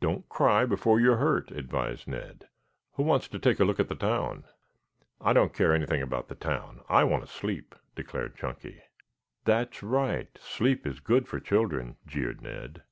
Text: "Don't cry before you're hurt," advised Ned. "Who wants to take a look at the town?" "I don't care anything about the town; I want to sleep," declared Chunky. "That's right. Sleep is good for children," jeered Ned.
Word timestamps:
"Don't 0.00 0.28
cry 0.28 0.64
before 0.64 1.00
you're 1.00 1.16
hurt," 1.16 1.50
advised 1.50 2.06
Ned. 2.06 2.46
"Who 2.92 3.02
wants 3.02 3.26
to 3.26 3.38
take 3.40 3.58
a 3.58 3.64
look 3.64 3.80
at 3.80 3.88
the 3.88 3.96
town?" 3.96 4.44
"I 5.20 5.32
don't 5.32 5.52
care 5.52 5.74
anything 5.74 6.00
about 6.02 6.28
the 6.28 6.36
town; 6.36 6.82
I 6.88 7.02
want 7.02 7.26
to 7.26 7.28
sleep," 7.32 7.74
declared 7.96 8.36
Chunky. 8.36 8.82
"That's 9.44 9.82
right. 9.82 10.28
Sleep 10.40 10.86
is 10.86 11.00
good 11.00 11.26
for 11.26 11.40
children," 11.40 11.96
jeered 12.06 12.42
Ned. 12.42 12.84